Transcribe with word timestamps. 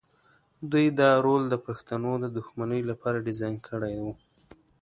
دوی 0.71 0.87
دا 0.99 1.11
رول 1.25 1.43
د 1.49 1.55
پښتنو 1.65 2.11
د 2.23 2.25
دښمنۍ 2.37 2.81
لپاره 2.89 3.23
ډیزاین 3.27 3.55
کړی 3.67 3.93
و. 4.01 4.05